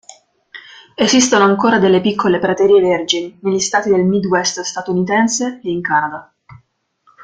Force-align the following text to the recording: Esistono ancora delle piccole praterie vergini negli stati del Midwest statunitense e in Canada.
Esistono 0.95 1.43
ancora 1.43 1.77
delle 1.77 2.01
piccole 2.01 2.39
praterie 2.39 2.81
vergini 2.81 3.37
negli 3.43 3.59
stati 3.59 3.91
del 3.91 4.03
Midwest 4.03 4.61
statunitense 4.61 5.59
e 5.63 5.69
in 5.69 5.81
Canada. 5.83 6.33